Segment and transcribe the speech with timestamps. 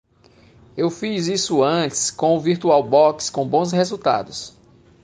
[0.75, 4.51] Eu fiz isso antes com o VirtualBox com bons resultados.